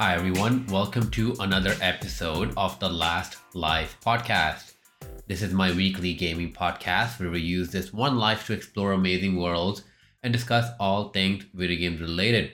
[0.00, 0.66] Hi, everyone.
[0.68, 4.72] Welcome to another episode of the Last Life podcast.
[5.26, 9.36] This is my weekly gaming podcast where we use this one life to explore amazing
[9.36, 9.84] worlds
[10.22, 12.52] and discuss all things video games related.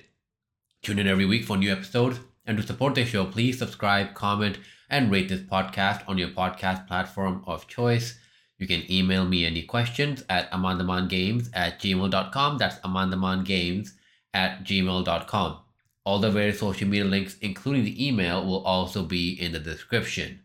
[0.83, 2.19] Tune in every week for new episodes.
[2.47, 4.59] And to support the show, please subscribe, comment,
[4.91, 8.19] and rate this podcast on your podcast platform of choice.
[8.59, 12.59] You can email me any questions at amandamangames at gmail.com.
[12.59, 13.91] That's amandamangames
[14.35, 15.59] at gmail.com.
[16.07, 20.41] All the various social media links, including the email, will also be in the description.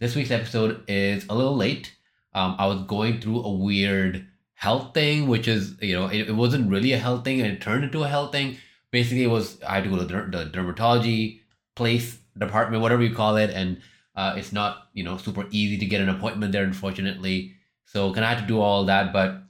[0.00, 1.92] This week's episode is a little late.
[2.32, 6.34] Um, I was going through a weird health thing, which is, you know, it, it
[6.34, 8.56] wasn't really a health thing and it turned into a health thing.
[8.90, 11.40] Basically, it was, I had to go to the, the dermatology
[11.74, 13.82] place, department, whatever you call it, and
[14.14, 17.52] uh, it's not, you know, super easy to get an appointment there, unfortunately.
[17.84, 19.42] So, kind of had to do all that, but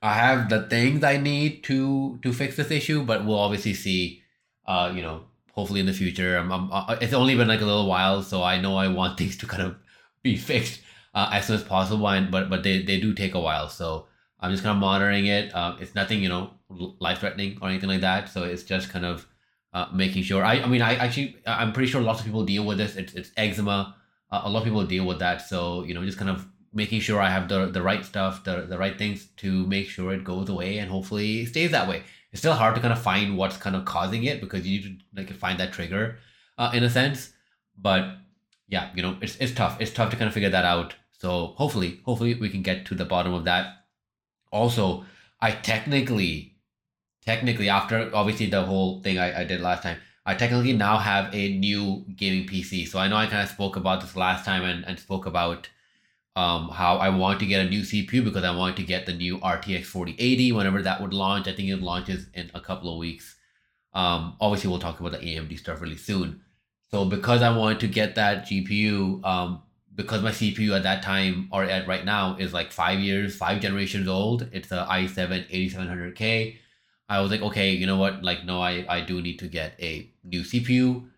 [0.00, 4.22] I have the things I need to to fix this issue, but we'll obviously see
[4.70, 6.36] uh, you know, hopefully in the future.
[6.36, 9.36] I'm, I'm, it's only been like a little while, so I know I want things
[9.38, 9.76] to kind of
[10.22, 10.80] be fixed
[11.14, 12.08] uh, as soon as possible.
[12.08, 14.06] And but but they, they do take a while, so
[14.38, 15.54] I'm just kind of monitoring it.
[15.54, 16.50] Uh, it's nothing you know
[17.00, 18.28] life threatening or anything like that.
[18.28, 19.26] So it's just kind of
[19.72, 20.44] uh, making sure.
[20.44, 22.94] I I mean I actually I'm pretty sure lots of people deal with this.
[22.94, 23.96] It's it's eczema.
[24.32, 25.42] A lot of people deal with that.
[25.42, 28.66] So you know just kind of making sure I have the the right stuff, the
[28.72, 32.40] the right things to make sure it goes away and hopefully stays that way it's
[32.40, 35.04] still hard to kind of find what's kind of causing it because you need to
[35.16, 36.18] like find that trigger
[36.58, 37.32] uh, in a sense.
[37.76, 38.16] But
[38.68, 39.80] yeah you know it's, it's tough.
[39.80, 40.94] It's tough to kind of figure that out.
[41.12, 43.84] So hopefully hopefully we can get to the bottom of that.
[44.52, 45.04] Also
[45.40, 46.54] i technically
[47.24, 51.34] technically after obviously the whole thing I, I did last time i technically now have
[51.34, 54.64] a new gaming pc so i know i kind of spoke about this last time
[54.64, 55.68] and, and spoke about
[56.36, 59.12] um, how I want to get a new CPU because I want to get the
[59.12, 61.48] new RTX 4080 whenever that would launch.
[61.48, 63.36] I think it launches in a couple of weeks.
[63.92, 66.42] Um, obviously, we'll talk about the AMD stuff really soon.
[66.90, 69.62] So because I want to get that GPU, um,
[69.94, 73.60] because my CPU at that time or at right now is like five years, five
[73.60, 74.48] generations old.
[74.52, 76.56] It's a i7 8700K.
[77.08, 78.22] I was like, okay, you know what?
[78.22, 81.08] Like, no, I, I do need to get a new CPU.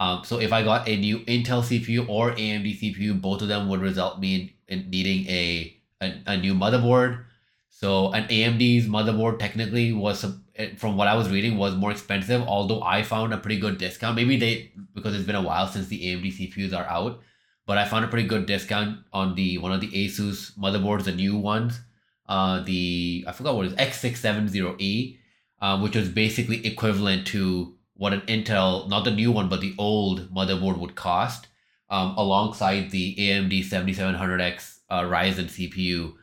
[0.00, 3.68] Um, so if I got a new Intel CPU or AMD CPU, both of them
[3.68, 7.24] would result me in needing a, a, a new motherboard.
[7.70, 10.24] So an AMD's motherboard technically was
[10.56, 13.78] eh, from what I was reading was more expensive, although I found a pretty good
[13.78, 14.16] discount.
[14.16, 17.20] Maybe they because it's been a while since the AMD CPUs are out,
[17.66, 21.12] but I found a pretty good discount on the one of the Asus motherboards, the
[21.12, 21.80] new ones.
[22.26, 25.18] Uh, the I forgot what it is X670E,
[25.60, 29.74] uh, which was basically equivalent to what an Intel, not the new one, but the
[29.78, 31.46] old motherboard would cost,
[31.94, 36.14] um, alongside the AMD 7700X uh, Ryzen CPU.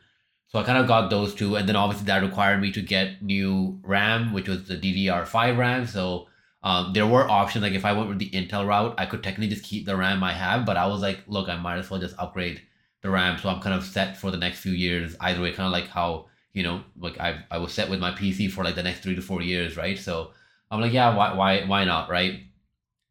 [0.48, 3.22] So I kind of got those two, and then obviously that required me to get
[3.22, 5.86] new RAM, which was the DDR5 RAM.
[5.86, 6.28] So
[6.62, 9.48] um, there were options like if I went with the Intel route, I could technically
[9.54, 12.00] just keep the RAM I have, but I was like, look, I might as well
[12.00, 12.60] just upgrade
[13.00, 15.16] the RAM, so I'm kind of set for the next few years.
[15.20, 18.10] Either way, kind of like how you know, like I I was set with my
[18.10, 19.98] PC for like the next three to four years, right?
[19.98, 20.32] So
[20.70, 22.40] I'm like, yeah, why, why, why not, right?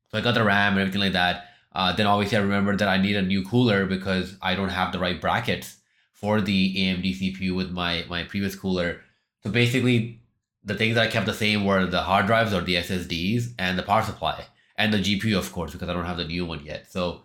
[0.10, 1.51] So I got the RAM and everything like that.
[1.74, 4.92] Uh, then obviously I remembered that I need a new cooler because I don't have
[4.92, 5.78] the right brackets
[6.12, 9.02] for the AMD CPU with my my previous cooler.
[9.44, 10.22] So basically,
[10.64, 13.78] the things that I kept the same were the hard drives or the SSDs and
[13.78, 14.46] the power supply
[14.78, 16.92] and the GPU, of course, because I don't have the new one yet.
[16.92, 17.22] So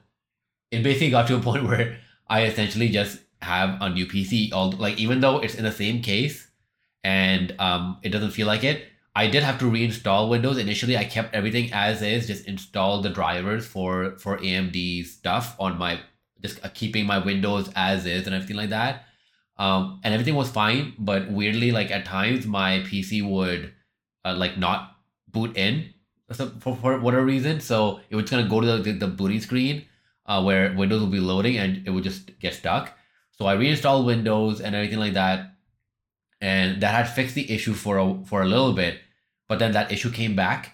[0.71, 1.99] it basically got to a point where
[2.29, 4.53] I essentially just have a new PC.
[4.53, 6.49] All like even though it's in the same case
[7.05, 8.85] and um, it doesn't feel like it,
[9.17, 10.59] I did have to reinstall Windows.
[10.59, 15.79] Initially, I kept everything as is, just installed the drivers for for AMD stuff on
[15.79, 16.01] my
[16.43, 19.07] just uh, keeping my Windows as is and everything like that.
[19.57, 23.73] Um, and everything was fine, but weirdly, like at times my PC would
[24.27, 24.97] uh, like not
[25.29, 25.95] boot in
[26.61, 27.61] for, for whatever reason.
[27.61, 29.87] So it was gonna go to the, the booting screen
[30.27, 32.93] uh, where Windows will be loading and it would just get stuck.
[33.31, 35.55] So I reinstalled Windows and everything like that,
[36.43, 39.01] and that had fixed the issue for a for a little bit.
[39.49, 40.73] But then that issue came back,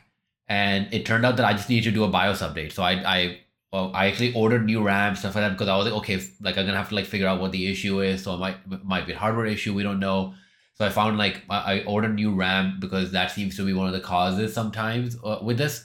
[0.48, 2.72] and it turned out that I just needed to do a BIOS update.
[2.72, 3.38] So I I
[3.72, 6.58] well, I actually ordered new RAM stuff like that because I was like, okay, like
[6.58, 8.22] I'm gonna have to like figure out what the issue is.
[8.22, 9.72] So it might might be a hardware issue.
[9.74, 10.34] We don't know.
[10.74, 13.92] So I found like I ordered new RAM because that seems to be one of
[13.92, 15.84] the causes sometimes uh, with this.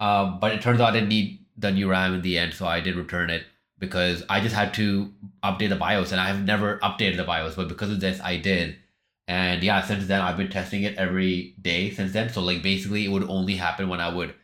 [0.00, 2.66] Um, but it turns out I didn't need the new RAM in the end, so
[2.66, 3.44] I did return it
[3.78, 7.54] because I just had to update the BIOS, and I have never updated the BIOS,
[7.54, 8.76] but because of this, I did.
[9.26, 12.28] And yeah, since then I've been testing it every day since then.
[12.30, 14.34] So like basically it would only happen when I would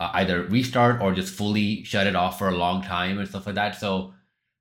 [0.00, 3.46] uh, either restart or just fully shut it off for a long time and stuff
[3.46, 3.76] like that.
[3.76, 4.14] So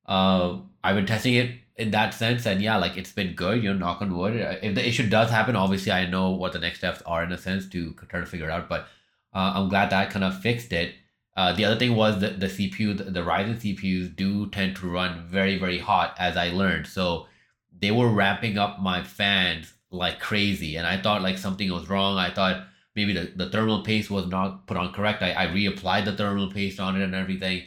[0.08, 3.64] uh, I've been testing it in that sense, and yeah, like it's been good.
[3.64, 4.40] You know, knock on wood.
[4.40, 7.32] Uh, if the issue does happen, obviously I know what the next steps are in
[7.32, 8.70] a sense to try to figure it out.
[8.70, 8.88] But
[9.34, 10.96] Uh, I'm glad that kind of fixed it.
[11.36, 14.88] Uh, the other thing was that the CPU, the, the Ryzen CPUs do tend to
[14.90, 16.88] run very, very hot, as I learned.
[16.88, 17.28] So
[17.84, 20.78] they were ramping up my fans like crazy.
[20.78, 22.18] And I thought like something was wrong.
[22.18, 22.66] I thought
[22.96, 25.22] maybe the, the thermal paste was not put on correct.
[25.22, 27.64] I, I reapplied the thermal paste on it and everything.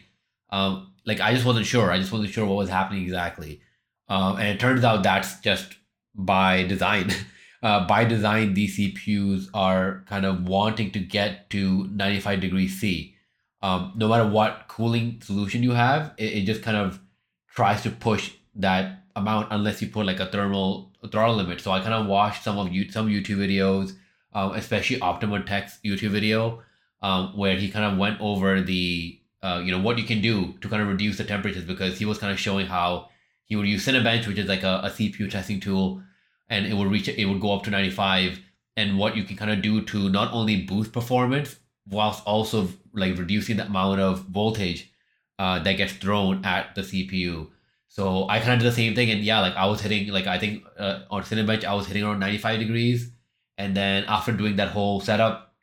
[0.48, 1.92] Um, like I just wasn't sure.
[1.92, 3.60] I just wasn't sure what was happening exactly.
[4.08, 5.74] Um, and it turns out that's just
[6.14, 7.10] by design.
[7.62, 13.16] Uh, by design, these CPUs are kind of wanting to get to 95 degrees C.
[13.62, 17.00] Um, no matter what cooling solution you have, it, it just kind of
[17.48, 21.60] tries to push that amount unless you put like a thermal throttle limit.
[21.60, 23.96] So I kind of watched some of you some YouTube videos,
[24.32, 26.62] um, especially Optimum Tech's YouTube video,
[27.02, 30.54] um, where he kind of went over the uh, you know what you can do
[30.60, 33.08] to kind of reduce the temperatures because he was kind of showing how
[33.46, 36.02] he would use Cinebench, which is like a, a CPU testing tool,
[36.48, 38.40] and it would reach it would go up to 95
[38.76, 41.56] and what you can kind of do to not only boost performance
[41.88, 44.92] whilst also like reducing the amount of voltage
[45.38, 47.48] uh, that gets thrown at the CPU.
[47.96, 50.26] So I kind of did the same thing, and yeah, like I was hitting like
[50.26, 53.10] I think uh, on Cinebench I was hitting around 95 degrees,
[53.56, 55.54] and then after doing that whole setup,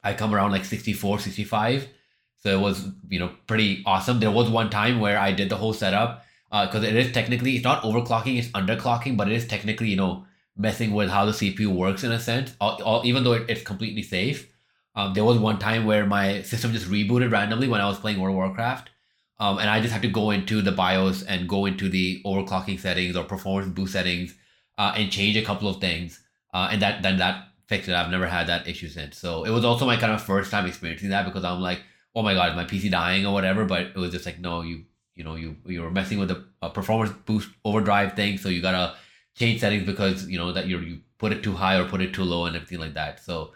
[0.00, 1.88] I come around like 64, 65.
[2.38, 4.20] So it was you know pretty awesome.
[4.20, 7.56] There was one time where I did the whole setup because uh, it is technically
[7.56, 10.24] it's not overclocking, it's underclocking, but it is technically you know
[10.56, 12.54] messing with how the CPU works in a sense.
[12.60, 14.48] All, all, even though it, it's completely safe,
[14.94, 18.20] um, there was one time where my system just rebooted randomly when I was playing
[18.20, 18.90] World of Warcraft,
[19.42, 22.78] um, and I just had to go into the BIOS and go into the overclocking
[22.78, 24.34] settings or performance boost settings
[24.78, 26.20] uh, and change a couple of things,
[26.54, 27.94] uh, and that then that fixed it.
[27.94, 29.18] I've never had that issue since.
[29.18, 31.82] So it was also my kind of first time experiencing that because I'm like,
[32.14, 33.64] oh my god, is my PC dying or whatever?
[33.64, 34.84] But it was just like, no, you
[35.16, 38.94] you know you you're messing with the uh, performance boost overdrive thing so you gotta
[39.34, 42.14] change settings because you know that you you put it too high or put it
[42.14, 43.52] too low and everything like that so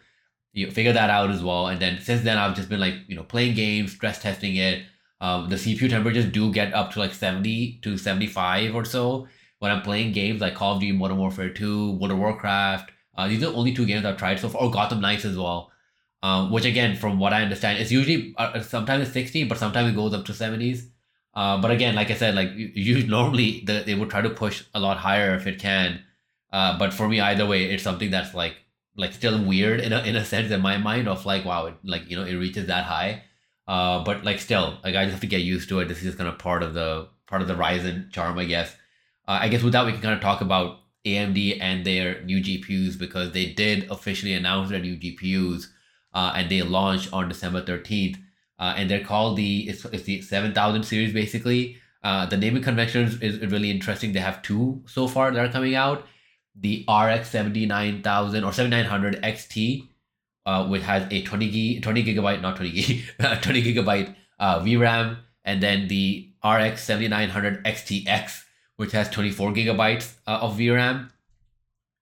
[0.53, 3.17] you figure that out as well and then since then i've just been like you
[3.17, 4.85] know playing games stress testing it
[5.21, 9.27] um, the cpu temperatures do get up to like 70 to 75 or so
[9.59, 13.27] when i'm playing games like call of duty modern warfare 2 world of warcraft uh,
[13.29, 15.71] these are the only two games i've tried so far or gotham knights as well
[16.23, 19.93] um, which again from what i understand it's usually uh, sometimes it's 60 but sometimes
[19.93, 20.89] it goes up to 70s
[21.37, 24.31] uh, but again, like I said, like you, you normally the, they would try to
[24.31, 26.03] push a lot higher if it can.
[26.51, 28.57] Uh, but for me, either way, it's something that's like
[28.97, 31.75] like still weird in a in a sense in my mind of like wow, it,
[31.85, 33.23] like you know it reaches that high.
[33.69, 35.89] Uh, but like still, like I just have to get used to it.
[35.89, 38.75] This is just kind of part of the part of the Ryzen charm, I guess.
[39.27, 42.41] Uh, I guess with that we can kind of talk about AMD and their new
[42.43, 45.67] GPUs because they did officially announce their new GPUs
[46.15, 48.19] uh, and they launched on December thirteenth
[48.59, 53.21] uh, and they're called the it's, it's the 7000 series basically uh, the naming conventions
[53.21, 56.07] is, really interesting they have two so far that are coming out
[56.55, 59.89] the rx 79000 or 7900 xt
[60.47, 65.19] uh, which has a 20 gig 20 gigabyte not 20 gig 20 gigabyte uh, vram
[65.45, 68.43] and then the rx 7900 xtx
[68.77, 71.11] which has 24 gigabytes uh, of vram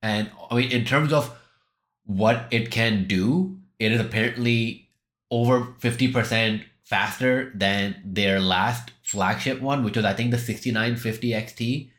[0.02, 1.36] and i mean in terms of
[2.04, 4.84] what it can do it is apparently
[5.30, 11.90] over 50% faster than their last flagship one, which was I think the 6950 XT.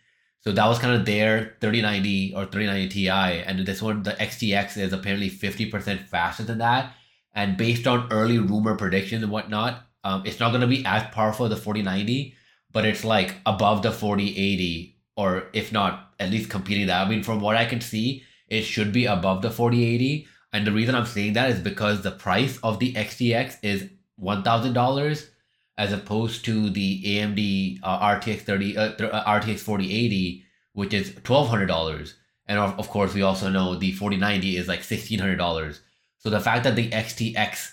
[0.46, 4.78] So that was kind of their 3090 or 3090 Ti, and this one, the XTX,
[4.78, 6.94] is apparently 50% faster than that.
[7.34, 11.04] And based on early rumor predictions and whatnot, um, it's not going to be as
[11.12, 12.36] powerful as the 4090,
[12.72, 17.08] but it's like above the 4080, or if not, at least competing that.
[17.08, 20.28] I mean, from what I can see, it should be above the 4080.
[20.54, 23.90] And the reason I'm saying that is because the price of the XTX is
[24.22, 25.30] $1,000
[25.78, 32.14] as opposed to the AMD uh, RTX 30 uh, uh RTX 4080 which is $1200
[32.48, 35.80] and of, of course we also know the 4090 is like $1600
[36.18, 37.72] so the fact that the XTX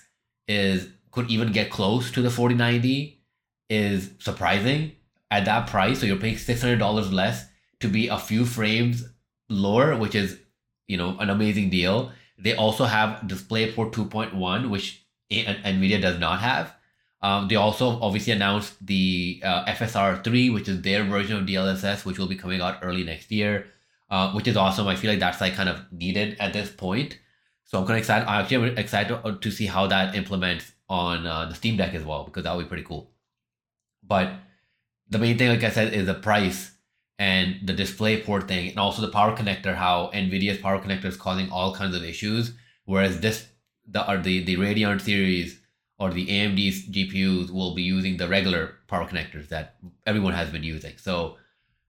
[0.48, 3.22] is could even get close to the 4090
[3.68, 4.92] is surprising.
[5.30, 7.46] At that price so you're paying $600 less
[7.80, 9.04] to be a few frames
[9.48, 10.38] lower which is
[10.86, 12.12] you know an amazing deal.
[12.38, 16.74] They also have DisplayPort 2.1, which NVIDIA does not have.
[17.22, 22.04] Um, they also obviously announced the uh, FSR 3, which is their version of DLSS,
[22.04, 23.66] which will be coming out early next year,
[24.10, 24.88] uh, which is awesome.
[24.88, 27.18] I feel like that's like kind of needed at this point.
[27.64, 28.28] So I'm kind of excited.
[28.28, 32.24] I'm actually excited to see how that implements on uh, the Steam Deck as well,
[32.24, 33.12] because that would be pretty cool.
[34.02, 34.32] But
[35.08, 36.72] the main thing, like I said, is the price
[37.18, 41.16] and the display port thing and also the power connector how nvidia's power connector is
[41.16, 43.46] causing all kinds of issues whereas this
[43.86, 45.60] the or the, the radeon series
[46.02, 50.62] or the amd's gpus will be using the regular power connectors that everyone has been
[50.62, 51.36] using so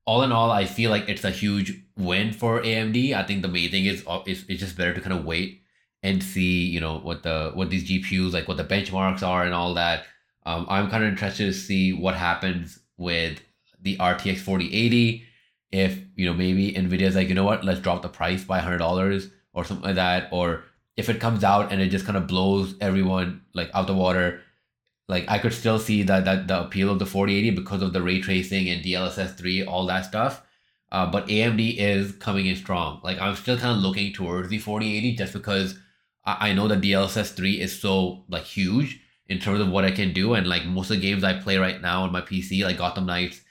[0.05, 3.47] all in all i feel like it's a huge win for amd i think the
[3.47, 5.63] main thing is uh, it's, it's just better to kind of wait
[6.03, 9.53] and see you know what the what these GPUs like what the benchmarks are and
[9.53, 10.05] all that.
[10.45, 13.41] Um, I'm kind of interested to see what happens with
[13.81, 15.23] the RTX 4080.
[15.71, 18.79] If you know maybe Nvidia's like you know what let's drop the price by hundred
[18.79, 22.27] dollars or something like that, or if it comes out and it just kind of
[22.27, 24.41] blows everyone like out the water,
[25.07, 28.01] like I could still see that that the appeal of the 4080 because of the
[28.01, 30.43] ray tracing and DLSS 3, all that stuff.
[30.91, 33.01] Uh, but AMD is coming in strong.
[33.03, 35.79] Like I'm still kind of looking towards the 4080 just because
[36.23, 39.91] I, I know that DLSS 3 is so like huge in terms of what I
[39.91, 40.35] can do.
[40.35, 43.07] And like most of the games I play right now on my PC, like Gotham
[43.07, 43.41] Knights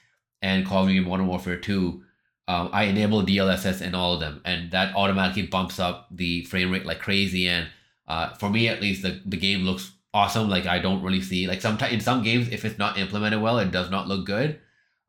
[0.41, 2.01] and Call of Duty Modern Warfare 2,
[2.47, 6.71] um, I enable DLSS in all of them, and that automatically bumps up the frame
[6.71, 7.47] rate like crazy.
[7.47, 7.69] And
[8.07, 10.49] uh, for me, at least, the, the game looks awesome.
[10.49, 13.59] Like I don't really see like sometimes in some games, if it's not implemented well,
[13.59, 14.59] it does not look good.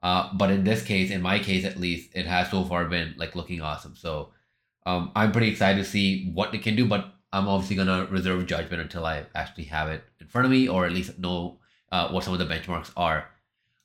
[0.03, 3.15] Uh, but in this case, in my case at least, it has so far been
[3.17, 3.97] like looking awesome.
[3.97, 4.31] So
[4.87, 6.87] um, I'm pretty excited to see what it can do.
[6.87, 10.69] But I'm obviously gonna reserve judgment until I actually have it in front of me,
[10.69, 11.59] or at least know
[11.91, 13.29] uh, what some of the benchmarks are.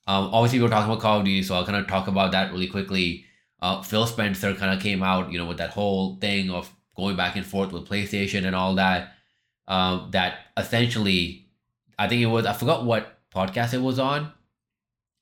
[0.08, 2.32] Um, obviously, we are talking about Call of Duty, so I'll kind of talk about
[2.32, 3.26] that really quickly
[3.62, 7.16] uh, Phil Spencer kind of came out, you know, with that whole thing of going
[7.16, 9.14] back and forth with PlayStation and all that.
[9.68, 11.48] Um, that essentially,
[11.98, 14.32] I think it was I forgot what podcast it was on.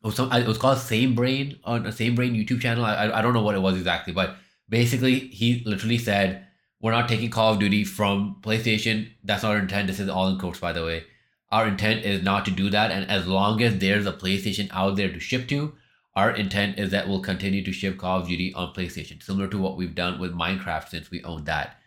[0.04, 0.32] It was some.
[0.32, 2.86] It was called Same Brain on a Same Brain YouTube channel.
[2.86, 4.38] I I don't know what it was exactly, but
[4.70, 6.48] basically he literally said,
[6.80, 9.10] "We're not taking Call of Duty from PlayStation.
[9.24, 9.88] That's not our intent.
[9.88, 11.04] This is all in quotes, by the way.
[11.50, 12.92] Our intent is not to do that.
[12.92, 15.74] And as long as there's a PlayStation out there to ship to,
[16.18, 19.58] our intent is that we'll continue to ship Call of Duty on PlayStation, similar to
[19.60, 21.78] what we've done with Minecraft since we own that.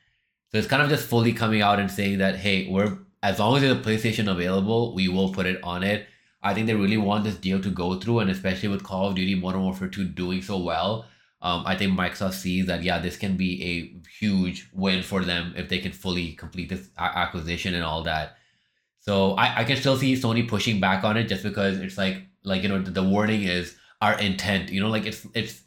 [0.53, 3.57] So it's kind of just fully coming out and saying that, hey, we're as long
[3.57, 6.07] as there's a PlayStation available, we will put it on it.
[6.45, 9.17] I think they really want this deal to go through, and especially with Call of
[9.17, 11.07] Duty Modern Warfare 2 doing so well,
[11.43, 15.55] um, I think Microsoft sees that yeah, this can be a huge win for them
[15.57, 18.37] if they can fully complete this acquisition and all that.
[19.01, 22.29] So I, I can still see Sony pushing back on it just because it's like
[22.45, 24.71] like you know the, the wording is our intent.
[24.71, 25.63] You know, like it's it's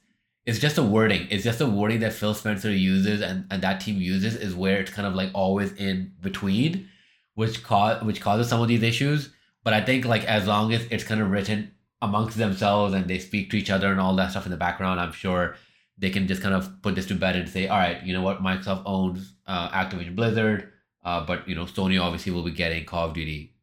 [0.46, 1.28] it's just a wording.
[1.30, 4.80] It's just a wording that Phil Spencer uses and, and that team uses is where
[4.82, 6.90] it's kind of like always in between,
[7.36, 9.34] which cause which causes some of these issues.
[9.63, 11.72] But I think like as long as it's kind of written
[12.02, 15.00] amongst themselves and they speak to each other and all that stuff in the background,
[15.00, 15.56] I'm sure
[15.98, 18.22] they can just kind of put this to bed and say, all right, you know
[18.22, 20.72] what, Microsoft owns uh, Activision Blizzard,
[21.06, 23.56] uh, but you know Sony obviously will be getting Call of Duty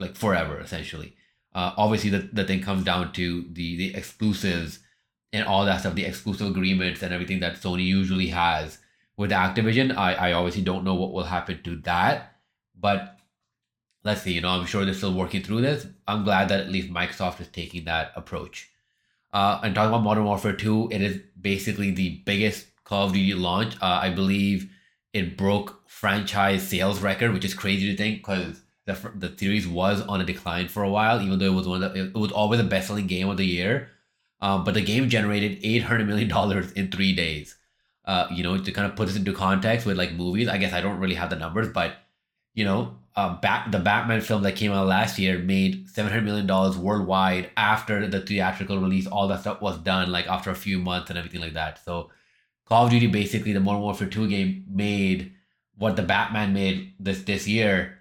[0.00, 1.14] like forever essentially.
[1.54, 4.80] Uh, obviously, the, the thing comes down to the the exclusives
[5.32, 8.78] and all that stuff, the exclusive agreements and everything that Sony usually has
[9.16, 9.96] with Activision.
[9.96, 12.36] I, I obviously don't know what will happen to that,
[12.78, 13.18] but
[14.04, 14.32] let's see.
[14.32, 15.86] You know, I'm sure they're still working through this.
[16.06, 18.70] I'm glad that at least Microsoft is taking that approach.
[19.32, 23.34] Uh, and talking about Modern Warfare 2, it is basically the biggest Call of Duty
[23.34, 23.74] launch.
[23.82, 24.70] Uh, I believe
[25.12, 30.02] it broke franchise sales record, which is crazy to think because the the series was
[30.02, 32.32] on a decline for a while, even though it was one of the, it was
[32.32, 33.90] always the best selling game of the year.
[34.40, 37.56] Um, but the game generated eight hundred million dollars in three days.
[38.04, 40.74] Uh, you know, to kind of put this into context with like movies, I guess
[40.74, 41.96] I don't really have the numbers, but
[42.52, 46.24] you know, uh, Bat the Batman film that came out last year made seven hundred
[46.24, 49.06] million dollars worldwide after the theatrical release.
[49.06, 51.82] All that stuff was done like after a few months and everything like that.
[51.84, 52.10] So,
[52.66, 55.32] Call of Duty basically the Modern Warfare Two game made
[55.76, 57.98] what the Batman made this this year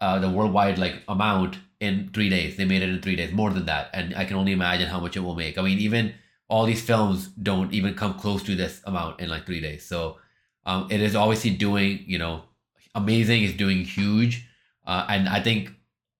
[0.00, 2.56] uh, the worldwide like amount in three days.
[2.56, 5.00] They made it in three days, more than that, and I can only imagine how
[5.00, 5.58] much it will make.
[5.58, 6.14] I mean, even
[6.48, 9.84] all these films don't even come close to this amount in like three days.
[9.84, 10.18] So
[10.64, 12.44] um, it is obviously doing you know
[12.94, 13.42] amazing.
[13.42, 14.46] It's doing huge,
[14.86, 15.70] uh, and I think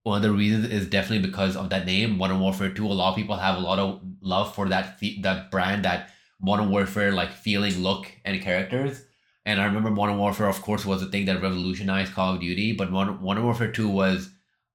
[0.02, 2.86] one of the reasons is definitely because of that name, Modern Warfare Two.
[2.86, 6.70] A lot of people have a lot of love for that that brand, that Modern
[6.70, 9.05] Warfare like feeling, look, and characters.
[9.46, 12.72] And I remember Modern Warfare, of course, was the thing that revolutionized Call of Duty.
[12.72, 14.30] But Modern, Modern Warfare 2 was,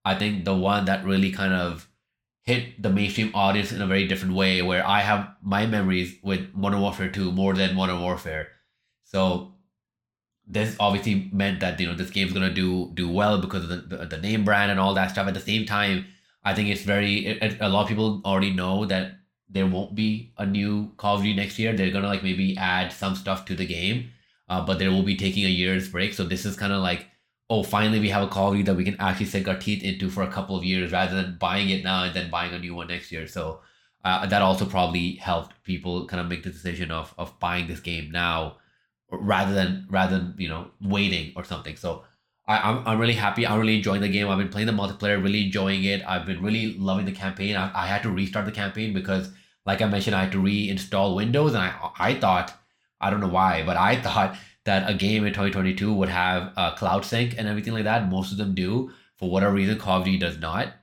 [0.05, 1.89] I think, the one that really kind of
[2.43, 6.53] hit the mainstream audience in a very different way, where I have my memories with
[6.53, 8.47] Modern Warfare 2 more than Modern Warfare.
[9.03, 9.55] So
[10.47, 13.97] this obviously meant that, you know, this game's to do do well because of the,
[13.97, 15.27] the, the, name brand and all that stuff.
[15.27, 16.05] At the same time,
[16.45, 19.17] I think it's very, it, a lot of people already know that
[19.49, 21.75] there won't be a new Call of Duty next year.
[21.75, 24.11] They're to like maybe add some stuff to the game
[24.51, 26.13] uh, but they will be taking a year's break.
[26.13, 27.08] So this is kind of like,
[27.50, 30.24] oh, finally we have a Duty that we can actually sink our teeth into for
[30.24, 32.88] a couple of years rather than buying it now and then buying a new one
[32.88, 33.27] next year.
[33.27, 33.62] So
[34.03, 37.79] uh, that also probably helped people kind of make the decision of of buying this
[37.79, 38.58] game now
[39.10, 41.77] rather than rather than you know waiting or something.
[41.77, 42.03] So
[42.46, 43.48] I, I'm, I'm really happy.
[43.48, 44.27] I'm really enjoying the game.
[44.27, 46.03] I've been playing the multiplayer, really enjoying it.
[46.05, 47.55] I've been really loving the campaign.
[47.55, 49.31] I, I had to restart the campaign because,
[49.65, 52.53] like I mentioned, I had to reinstall Windows, and I I thought
[53.01, 56.75] I don't know why, but I thought that a game in 2022 would have uh,
[56.75, 58.10] cloud sync and everything like that.
[58.10, 58.91] Most of them do.
[59.17, 60.74] For whatever reason, Call of Duty does not.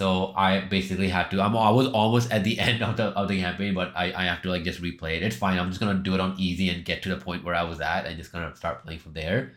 [0.00, 1.42] So I basically had to.
[1.42, 1.54] I'm.
[1.56, 4.42] I was almost at the end of the of the campaign, but I, I have
[4.42, 5.22] to like just replay it.
[5.22, 5.58] It's fine.
[5.58, 7.80] I'm just gonna do it on easy and get to the point where I was
[7.80, 9.52] at, and just gonna start playing from there.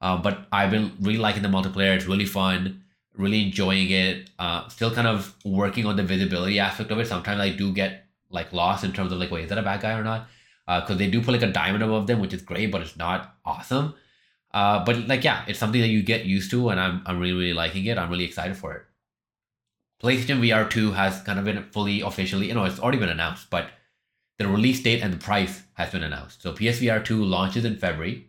[0.00, 1.94] Um, but I've been really liking the multiplayer.
[1.94, 2.82] It's really fun.
[3.16, 4.30] Really enjoying it.
[4.38, 7.06] Uh, still kind of working on the visibility aspect of it.
[7.06, 9.80] Sometimes I do get like lost in terms of like, wait, is that a bad
[9.80, 10.26] guy or not?
[10.66, 12.96] Because uh, they do put like a diamond above them, which is great, but it's
[12.96, 13.94] not awesome.
[14.52, 17.34] Uh, but like, yeah, it's something that you get used to, and I'm I'm really
[17.34, 17.98] really liking it.
[17.98, 18.82] I'm really excited for it.
[20.02, 23.48] PlayStation VR 2 has kind of been fully officially, you know, it's already been announced,
[23.48, 23.70] but
[24.38, 26.42] the release date and the price has been announced.
[26.42, 28.26] So PSVR 2 launches in February,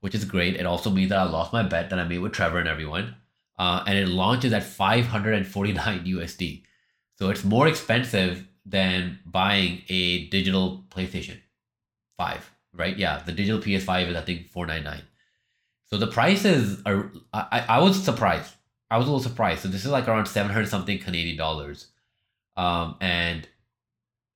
[0.00, 0.56] which is great.
[0.56, 3.14] It also means that I lost my bet that I made with Trevor and everyone.
[3.58, 6.64] Uh, and it launches at 549 USD.
[7.16, 11.41] So it's more expensive than buying a digital PlayStation 5,
[12.18, 12.96] right?
[12.96, 15.02] Yeah, the digital PS5 is I think 499.
[15.86, 18.54] So the prices are I, I was surprised
[18.92, 19.62] I was a little surprised.
[19.62, 21.86] So this is like around 700 something Canadian dollars.
[22.58, 23.48] Um, and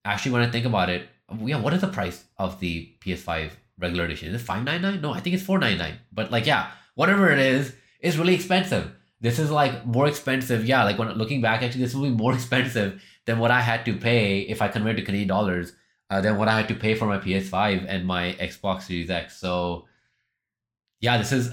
[0.03, 1.11] actually, when I think about it,
[1.45, 4.29] yeah, what is the price of the PS5 regular edition?
[4.29, 5.03] Is it 599?
[5.03, 6.01] No, I think it's 499.
[6.11, 8.93] But like, yeah, whatever it is, it's really expensive.
[9.21, 10.65] This is like more expensive.
[10.65, 13.85] Yeah, like when looking back, actually, this will be more expensive than what I had
[13.85, 15.75] to pay if I convert to Canadian dollars,
[16.11, 19.37] uh, than what I had to pay for my PS5 and my Xbox Series X.
[19.39, 19.87] So,
[21.01, 21.53] yeah, this is.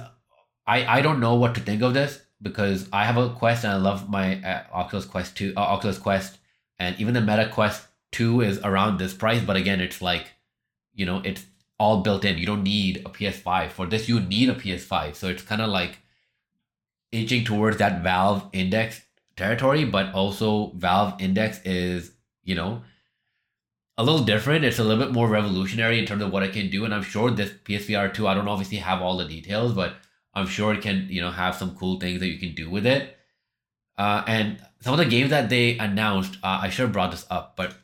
[0.66, 3.74] I, I don't know what to think of this because I have a Quest and
[3.74, 6.38] I love my uh, Oculus Quest 2, uh, Oculus Quest,
[6.80, 9.42] and even the Meta Quest 2 is around this price.
[9.42, 10.28] But again, it's like,
[10.94, 11.46] you know, it's
[11.80, 12.38] all built in.
[12.38, 14.08] You don't need a PS5 for this.
[14.08, 15.98] You need a PS5, so it's kind of like
[17.12, 19.02] inching towards that Valve Index
[19.36, 19.84] territory.
[19.84, 22.12] But also, Valve Index is,
[22.44, 22.84] you know,
[23.98, 24.66] a little different.
[24.66, 26.86] It's a little bit more revolutionary in terms of what it can do.
[26.86, 29.96] And I'm sure this PSVR 2, I don't obviously have all the details, but
[30.34, 32.86] I'm sure it can, you know, have some cool things that you can do with
[32.86, 33.18] it.
[33.98, 37.28] Uh, and some of the games that they announced, uh, I should have brought this
[37.30, 37.76] up, but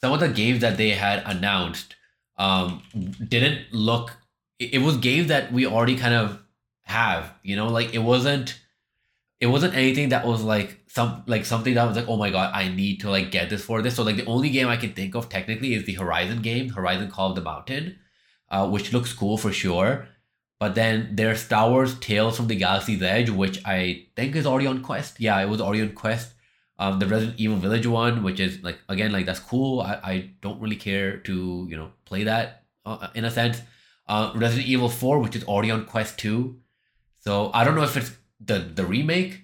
[0.00, 1.94] some of the games that they had announced
[2.38, 2.82] um,
[3.28, 4.16] didn't look.
[4.58, 6.42] It, it was games that we already kind of
[6.82, 8.58] have, you know, like it wasn't.
[9.40, 12.50] It wasn't anything that was like some like something that was like, oh my god,
[12.54, 13.96] I need to like get this for this.
[13.96, 17.10] So like the only game I can think of technically is the Horizon game, Horizon
[17.10, 17.98] Call of the Mountain,
[18.50, 20.08] uh, which looks cool for sure.
[20.58, 24.66] But then there's Star Wars Tales from the Galaxy's Edge, which I think is already
[24.66, 25.18] on Quest.
[25.18, 26.34] Yeah, it was already on Quest.
[26.78, 29.80] Um, the Resident Evil Village one, which is like again like that's cool.
[29.80, 33.60] I, I don't really care to you know play that uh, in a sense.
[34.06, 36.60] Uh, Resident Evil Four, which is already on Quest Two,
[37.18, 38.12] so I don't know if it's
[38.44, 39.42] the the remake,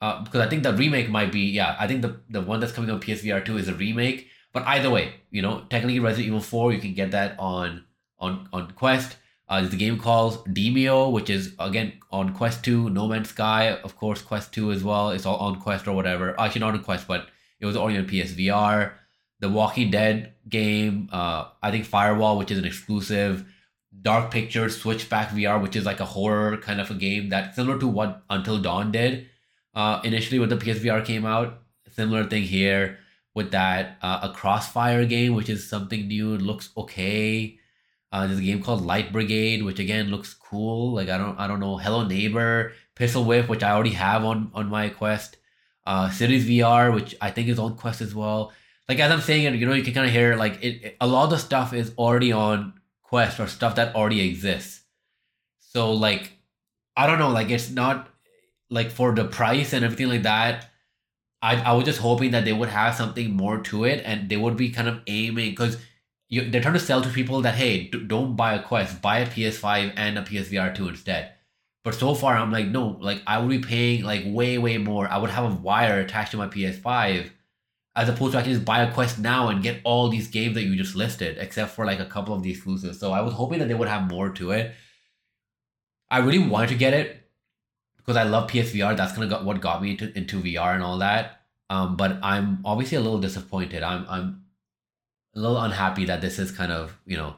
[0.00, 1.76] uh, because I think the remake might be yeah.
[1.78, 4.28] I think the the one that's coming on PSVR two is a remake.
[4.52, 7.84] But either way, you know, technically Resident Evil Four, you can get that on
[8.18, 9.16] on on Quest.
[9.48, 13.72] Uh, there's a game called Demeo, which is again on Quest 2, No Man's Sky,
[13.72, 15.10] of course, Quest 2 as well.
[15.10, 16.38] It's all on Quest or whatever.
[16.40, 17.28] Actually, not on Quest, but
[17.60, 18.92] it was already on PSVR.
[19.40, 23.44] The Walking Dead game, uh, I think Firewall, which is an exclusive.
[24.02, 27.78] Dark Pictures, Switchback VR, which is like a horror kind of a game that similar
[27.78, 29.28] to what Until Dawn did
[29.74, 31.62] uh, initially when the PSVR came out.
[31.90, 32.98] Similar thing here
[33.34, 33.98] with that.
[34.02, 36.34] Uh, a Crossfire game, which is something new.
[36.34, 37.58] It looks okay.
[38.10, 40.92] Uh, there's a game called Light Brigade, which again looks cool.
[40.94, 41.76] Like I don't I don't know.
[41.76, 45.36] Hello Neighbor, Pistol Whip, which I already have on on my Quest.
[45.86, 48.52] Uh, Cities VR, which I think is on Quest as well.
[48.88, 50.96] Like as I'm saying it, you know, you can kind of hear like it, it.
[51.00, 52.74] A lot of the stuff is already on
[53.14, 54.82] Quest or stuff that already exists.
[55.60, 56.32] So like,
[56.96, 57.30] I don't know.
[57.30, 58.08] Like it's not
[58.70, 60.70] like for the price and everything like that.
[61.42, 64.36] I I was just hoping that they would have something more to it and they
[64.36, 65.76] would be kind of aiming because
[66.30, 69.26] they're trying to sell to people that hey d- don't buy a quest buy a
[69.26, 71.32] ps5 and a psvr 2 instead
[71.84, 75.06] but so far i'm like no like i would be paying like way way more
[75.08, 77.30] i would have a wire attached to my ps5
[77.96, 80.62] as opposed to can just buy a quest now and get all these games that
[80.62, 83.58] you just listed except for like a couple of the exclusives so i was hoping
[83.58, 84.74] that they would have more to it
[86.10, 87.28] i really wanted to get it
[87.96, 90.98] because i love psvr that's kind of what got me into, into vr and all
[90.98, 94.44] that um, but i'm obviously a little disappointed i'm i'm
[95.34, 97.34] a little unhappy that this is kind of you know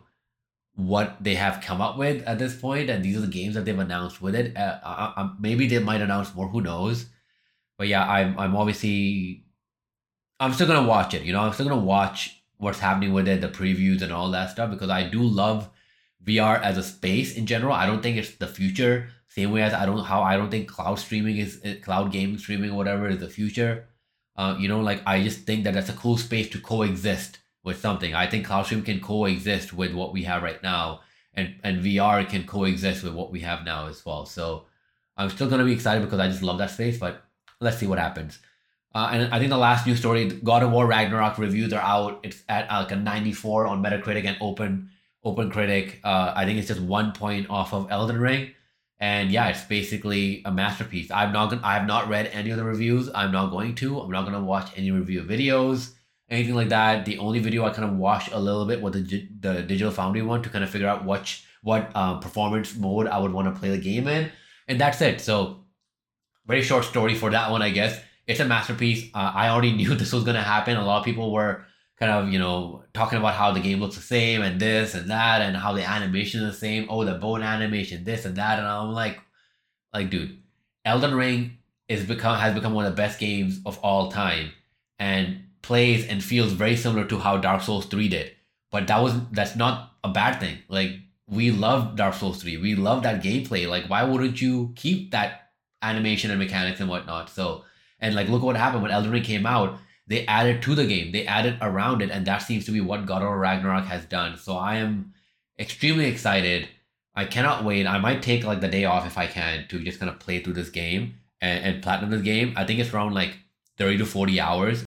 [0.76, 3.64] what they have come up with at this point, and these are the games that
[3.64, 4.56] they've announced with it.
[4.56, 6.48] Uh, I, I, maybe they might announce more.
[6.48, 7.06] Who knows?
[7.78, 9.45] But yeah, I'm I'm obviously
[10.38, 11.22] I'm still gonna watch it.
[11.22, 14.50] You know, I'm still gonna watch what's happening with it, the previews and all that
[14.50, 15.68] stuff because I do love
[16.24, 17.72] VR as a space in general.
[17.72, 19.08] I don't think it's the future.
[19.28, 22.38] Same way as I don't how I don't think cloud streaming is uh, cloud gaming
[22.38, 23.86] streaming or whatever is the future.
[24.36, 27.80] Uh, you know, like I just think that that's a cool space to coexist with
[27.80, 28.14] something.
[28.14, 31.00] I think CloudStream can coexist with what we have right now
[31.34, 34.26] and and VR can coexist with what we have now as well.
[34.26, 34.66] So
[35.16, 36.98] I'm still gonna be excited because I just love that space.
[36.98, 37.22] But
[37.60, 38.38] let's see what happens.
[38.96, 42.20] Uh, and I think the last news story, God of War Ragnarok reviews are out.
[42.22, 44.88] It's at uh, like a 94 on Metacritic and Open
[45.22, 46.00] Open Critic.
[46.02, 48.52] Uh, I think it's just one point off of Elden Ring,
[48.98, 51.10] and yeah, it's basically a masterpiece.
[51.10, 53.10] I'm not gonna, I have not read any of the reviews.
[53.14, 54.00] I'm not going to.
[54.00, 55.92] I'm not gonna watch any review videos,
[56.30, 57.04] anything like that.
[57.04, 60.22] The only video I kind of watched a little bit was the the Digital Foundry
[60.22, 63.60] one to kind of figure out what what uh, performance mode I would want to
[63.60, 64.32] play the game in,
[64.68, 65.20] and that's it.
[65.20, 65.66] So
[66.46, 68.00] very short story for that one, I guess.
[68.26, 69.10] It's a masterpiece.
[69.14, 70.76] Uh, I already knew this was gonna happen.
[70.76, 71.64] A lot of people were
[71.98, 75.10] kind of you know talking about how the game looks the same and this and
[75.10, 76.86] that and how the animation is the same.
[76.90, 79.20] Oh, the bone animation, this and that, and I'm like,
[79.92, 80.38] like dude,
[80.84, 81.58] Elden Ring
[81.88, 84.50] is become has become one of the best games of all time,
[84.98, 88.32] and plays and feels very similar to how Dark Souls three did.
[88.70, 90.58] But that was that's not a bad thing.
[90.68, 90.90] Like
[91.28, 93.68] we love Dark Souls three, we love that gameplay.
[93.68, 95.50] Like why wouldn't you keep that
[95.82, 97.30] animation and mechanics and whatnot?
[97.30, 97.64] So
[98.00, 101.12] and like look what happened when Elden Ring came out they added to the game,
[101.12, 104.38] they added around it, and that seems to be what God of Ragnarok has done.
[104.38, 105.12] So I am
[105.58, 106.68] extremely excited.
[107.14, 107.86] I cannot wait.
[107.86, 110.40] I might take like the day off if I can to just kind of play
[110.40, 112.52] through this game and, and platinum this game.
[112.56, 113.36] I think it's around like
[113.78, 114.84] 30 to 40 hours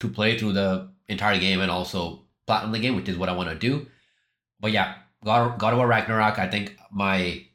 [0.00, 3.32] to play through the entire game and also platinum the game, which is what I
[3.32, 3.88] want to do.
[4.60, 7.47] But yeah, God, God of War Ragnarok, I think my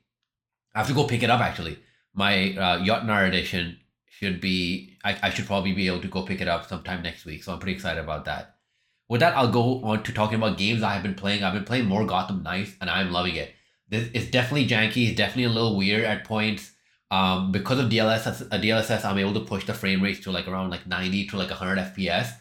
[0.73, 1.77] I have to go pick it up actually
[2.13, 6.41] my uh, Jotnar edition should be I, I should probably be able to go pick
[6.41, 7.43] it up sometime next week.
[7.43, 8.55] So I'm pretty excited about that.
[9.09, 11.43] With that, I'll go on to talking about games I have been playing.
[11.43, 13.53] I've been playing more Gotham Knights and I'm loving it.
[13.89, 16.71] This is definitely janky, it's definitely a little weird at points.
[17.11, 20.31] Um, because of DLSS, a uh, DLSS, I'm able to push the frame rates to
[20.31, 22.31] like around like 90 to like 100 FPS.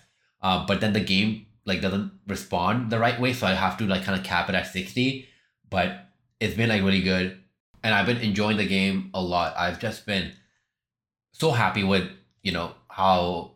[0.40, 3.84] Uh, but then the game like doesn't respond the right way, so I have to
[3.84, 5.26] like kind of cap it at 60.
[5.68, 6.06] But
[6.40, 7.41] it's been like really good
[7.82, 9.54] and I've been enjoying the game a lot.
[9.56, 10.32] I've just been
[11.32, 12.08] so happy with
[12.42, 13.52] you know how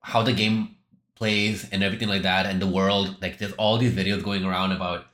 [0.00, 0.76] how the game
[1.14, 3.16] plays and everything like that, and the world.
[3.20, 5.06] Like there's all these videos going around about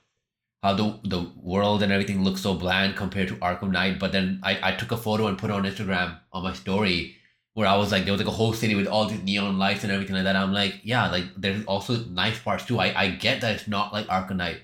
[0.63, 3.99] how the the world and everything looks so bland compared to Arkham Knight.
[3.99, 7.17] But then I, I took a photo and put it on Instagram on my story
[7.55, 9.85] where I was like there was like a whole city with all these neon lights
[9.85, 10.37] and everything like that.
[10.37, 12.81] I'm like, yeah, like there's also nice parts too.
[12.81, 14.61] I, I get that it's not like Arkham Knight.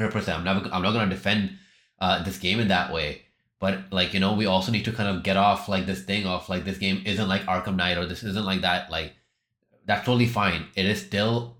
[0.00, 0.28] 100%.
[0.28, 1.58] I'm never I'm not gonna defend
[2.00, 3.22] uh, this game in that way.
[3.60, 6.26] But like you know, we also need to kind of get off like this thing
[6.26, 8.90] of like this game isn't like Arkham Knight or this isn't like that.
[8.90, 9.14] Like
[9.84, 10.66] that's totally fine.
[10.76, 11.56] It is still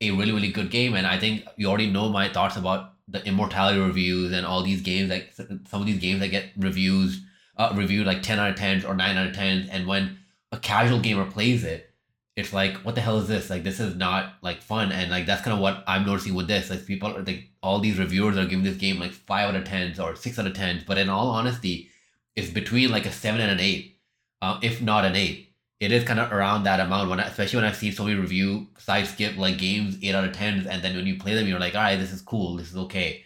[0.00, 3.22] a really really good game, and I think you already know my thoughts about the
[3.26, 5.10] immortality reviews and all these games.
[5.10, 7.20] Like some of these games that get reviews
[7.58, 10.18] uh, reviewed like ten out of tens or nine out of tens, and when
[10.50, 11.93] a casual gamer plays it,
[12.36, 13.48] it's like what the hell is this?
[13.48, 14.90] Like this is not like fun.
[14.92, 16.70] And like that's kind of what i'm noticing with this.
[16.70, 19.64] Like people are like all these reviewers are giving this game like five out of
[19.64, 20.82] tens or six out of tens.
[20.84, 21.90] But in all honesty
[22.36, 23.98] it's between like a seven and an eight
[24.42, 25.50] um, if not an eight.
[25.80, 28.18] It is kind of around that amount when I, especially when i've seen so many
[28.18, 31.46] review sites give like games eight out of tens and then when you play them
[31.46, 32.56] you're like all right this is cool.
[32.56, 33.22] This is okay.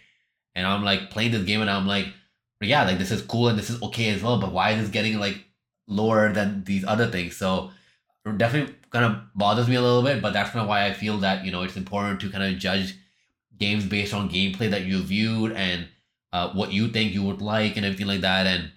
[0.54, 2.08] And i'm like playing this game and i'm like
[2.60, 4.90] yeah like this is cool and this is okay as well but why is this
[4.90, 5.44] getting like
[5.86, 7.36] lower than these other things?
[7.36, 7.70] So
[8.36, 11.18] definitely kind of bothers me a little bit, but that's kind of why I feel
[11.18, 12.94] that you know it's important to kind of judge
[13.58, 15.88] games based on gameplay that you viewed and
[16.32, 18.70] uh, what you think you would like and everything like that, and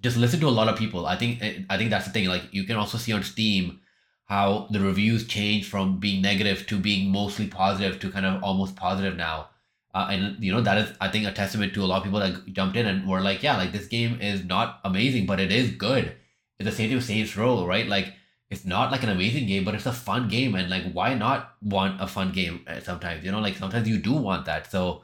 [0.00, 1.06] just listen to a lot of people.
[1.06, 2.26] I think eh, I think that's the thing.
[2.28, 3.80] Like you can also see on Steam
[4.26, 8.76] how the reviews change from being negative to being mostly positive to kind of almost
[8.76, 9.48] positive now.
[9.94, 12.20] Uh, and you know that is I think a testament to a lot of people
[12.20, 15.50] that jumped in and were like, yeah, like this game is not amazing, but it
[15.50, 16.14] is good.
[16.58, 17.86] It's the same thing with Saints Row, right?
[17.86, 18.12] Like
[18.50, 20.54] it's not like an amazing game, but it's a fun game.
[20.54, 23.24] And like, why not want a fun game uh, sometimes?
[23.24, 24.70] You know, like sometimes you do want that.
[24.70, 25.02] So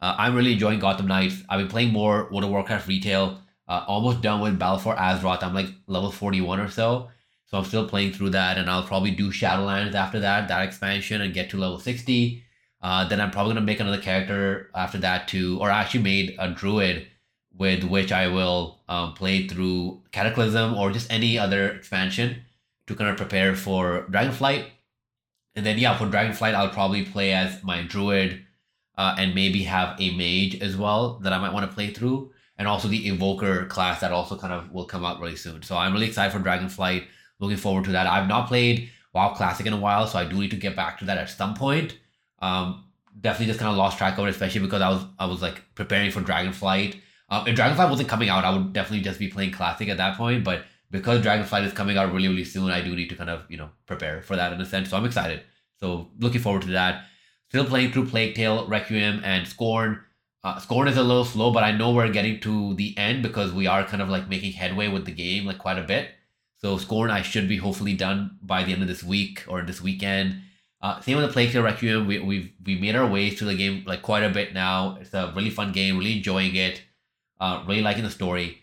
[0.00, 1.42] uh, I'm really enjoying Gotham Knights.
[1.48, 3.40] I've been playing more World of Warcraft retail.
[3.68, 5.42] Uh, almost done with Battle for Azeroth.
[5.42, 7.08] I'm like level 41 or so.
[7.46, 11.20] So I'm still playing through that, and I'll probably do Shadowlands after that, that expansion,
[11.20, 12.42] and get to level 60.
[12.82, 16.36] Uh, then I'm probably gonna make another character after that too, or I actually made
[16.38, 17.06] a druid
[17.56, 22.42] with which I will um, play through Cataclysm or just any other expansion
[22.86, 24.66] to kind of prepare for Dragonflight.
[25.54, 28.44] And then yeah, for Dragonflight, I'll probably play as my druid,
[28.96, 32.32] uh, and maybe have a mage as well that I might want to play through,
[32.58, 35.62] and also the evoker class that also kind of will come out really soon.
[35.62, 37.06] So I'm really excited for Dragonflight.
[37.38, 38.06] Looking forward to that.
[38.06, 40.98] I've not played WoW Classic in a while, so I do need to get back
[40.98, 41.98] to that at some point.
[42.38, 42.84] Um,
[43.20, 45.62] definitely just kind of lost track of it, especially because I was I was like
[45.74, 47.00] preparing for Dragonflight.
[47.28, 50.16] Um, if Dragonflight wasn't coming out, I would definitely just be playing Classic at that
[50.16, 50.44] point.
[50.44, 53.44] But because Dragonflight is coming out really, really soon, I do need to kind of,
[53.48, 54.90] you know, prepare for that in a sense.
[54.90, 55.42] So I'm excited.
[55.78, 57.04] So looking forward to that.
[57.48, 60.00] Still playing through Plague Tale, Requiem, and Scorn.
[60.42, 63.52] Uh, Scorn is a little slow, but I know we're getting to the end because
[63.52, 66.10] we are kind of like making headway with the game like quite a bit.
[66.56, 69.80] So Scorn, I should be hopefully done by the end of this week or this
[69.80, 70.42] weekend.
[70.80, 72.06] Uh, same with the Plague Tale Requiem.
[72.06, 74.98] We we've we made our ways through the game like quite a bit now.
[75.00, 75.98] It's a really fun game.
[75.98, 76.82] Really enjoying it.
[77.40, 78.62] Uh, really liking the story.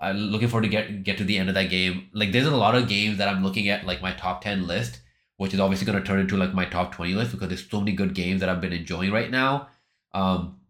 [0.00, 2.08] I'm looking forward to get get to the end of that game.
[2.12, 5.00] Like there's a lot of games that I'm looking at like my top ten list,
[5.36, 7.80] which is obviously going to turn into like my top twenty list because there's so
[7.80, 9.68] many good games that I've been enjoying right now.
[10.14, 10.60] Um,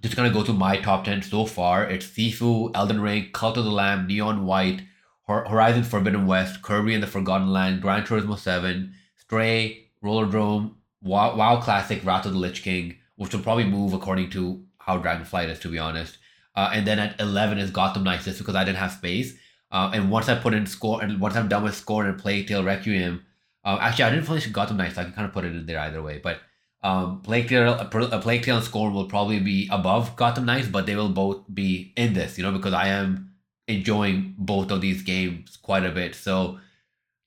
[0.00, 1.84] just gonna go to my top ten so far.
[1.84, 4.82] It's Sifu, Elden Ring, Cult of the Lamb, Neon White,
[5.26, 11.60] Horizon Forbidden West, Kirby and the Forgotten Land, Gran Turismo Seven, Stray, Rollerdrome, WoW, WoW
[11.60, 15.58] Classic, Wrath of the Lich King, which will probably move according to how Dragonflight is,
[15.60, 16.18] to be honest.
[16.56, 19.34] Uh, and then at 11 is Gotham Knights, just because I didn't have space.
[19.70, 22.48] Uh, and once I put in Scorn, and once I'm done with Scorn and Plague
[22.48, 23.24] Tale Requiem,
[23.64, 25.66] uh, actually I didn't finish Gotham Knights, so I can kind of put it in
[25.66, 26.18] there either way.
[26.18, 26.40] But
[26.82, 30.86] um, Plague Tale, a Plague Tale and Scorn will probably be above Gotham Knights, but
[30.86, 33.32] they will both be in this, you know, because I am
[33.68, 36.14] enjoying both of these games quite a bit.
[36.14, 36.60] So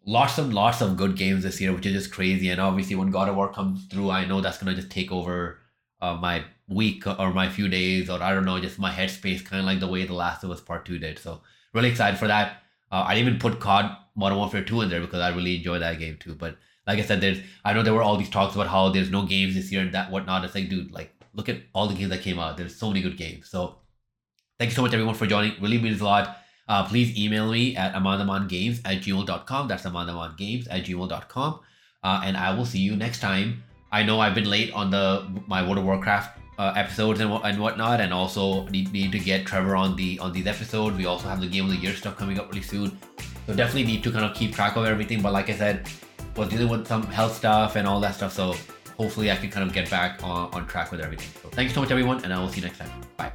[0.06, 2.50] lots and lots of good games this year, which is just crazy.
[2.50, 5.59] And obviously, when God of War comes through, I know that's gonna just take over
[6.02, 9.60] uh, my week or my few days, or I don't know, just my headspace, kind
[9.60, 11.20] of like the way The Last of Us Part Two did.
[11.20, 11.42] So
[11.74, 12.64] really excited for that.
[12.92, 16.00] Uh, I even put COD Modern Warfare Two in there because I really enjoy that
[16.00, 16.36] game too.
[16.36, 16.58] But
[16.88, 19.26] like I said, there's I know there were all these talks about how there's no
[19.26, 20.44] games this year and that whatnot.
[20.46, 22.58] It's like, dude, like look at all the games that came out.
[22.58, 23.50] There's so many good games.
[23.50, 23.78] So
[24.58, 25.62] thank you so much everyone for joining.
[25.62, 26.38] Really means a lot.
[26.68, 29.68] Uh, please email me at amandamangames at gmail.com.
[29.68, 31.60] That's amandamangames at gmail.com.
[32.04, 33.64] Uh, and I will see you next time.
[33.92, 37.60] I know I've been late on the my World of Warcraft uh, episodes and, and
[37.60, 40.98] whatnot, and also need, need to get Trevor on the on these episodes.
[40.98, 42.98] We also have the Game of the Year stuff coming up really soon,
[43.48, 45.22] so definitely need to kind of keep track of everything.
[45.22, 45.90] But like I said,
[46.36, 48.56] was dealing with some health stuff and all that stuff, so
[48.98, 51.30] hopefully I can kind of get back on, on track with everything.
[51.42, 52.92] So thank you so much, everyone, and I will see you next time.
[53.18, 53.32] Bye.